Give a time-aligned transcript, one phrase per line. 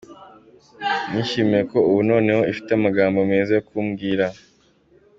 [1.11, 4.25] Nishimiye ko ubu noneho ufite amagambo meza yo kumbwira.